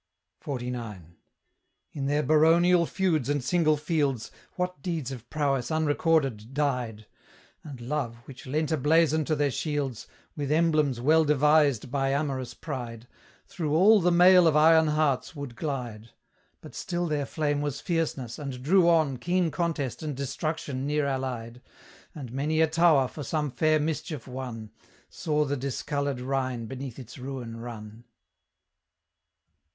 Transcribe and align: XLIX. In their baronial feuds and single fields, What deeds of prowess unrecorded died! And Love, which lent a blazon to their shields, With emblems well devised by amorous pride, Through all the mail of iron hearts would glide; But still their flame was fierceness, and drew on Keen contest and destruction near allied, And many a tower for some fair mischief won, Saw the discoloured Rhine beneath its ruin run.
XLIX. 0.43 1.13
In 1.91 2.07
their 2.07 2.23
baronial 2.23 2.87
feuds 2.87 3.29
and 3.29 3.43
single 3.43 3.77
fields, 3.77 4.31
What 4.55 4.81
deeds 4.81 5.11
of 5.11 5.29
prowess 5.29 5.69
unrecorded 5.69 6.55
died! 6.55 7.05
And 7.63 7.79
Love, 7.79 8.15
which 8.25 8.47
lent 8.47 8.71
a 8.71 8.77
blazon 8.77 9.25
to 9.25 9.35
their 9.35 9.51
shields, 9.51 10.07
With 10.35 10.51
emblems 10.51 10.99
well 10.99 11.23
devised 11.23 11.91
by 11.91 12.13
amorous 12.13 12.55
pride, 12.55 13.07
Through 13.45 13.75
all 13.75 14.01
the 14.01 14.11
mail 14.11 14.47
of 14.47 14.55
iron 14.55 14.87
hearts 14.87 15.35
would 15.35 15.55
glide; 15.55 16.09
But 16.61 16.73
still 16.73 17.05
their 17.05 17.27
flame 17.27 17.61
was 17.61 17.79
fierceness, 17.79 18.39
and 18.39 18.63
drew 18.63 18.89
on 18.89 19.17
Keen 19.17 19.51
contest 19.51 20.01
and 20.01 20.17
destruction 20.17 20.87
near 20.87 21.05
allied, 21.05 21.61
And 22.15 22.31
many 22.33 22.59
a 22.61 22.65
tower 22.67 23.07
for 23.07 23.21
some 23.21 23.51
fair 23.51 23.79
mischief 23.79 24.27
won, 24.27 24.71
Saw 25.09 25.45
the 25.45 25.57
discoloured 25.57 26.21
Rhine 26.21 26.65
beneath 26.65 26.97
its 26.97 27.19
ruin 27.19 27.57
run. 27.57 28.05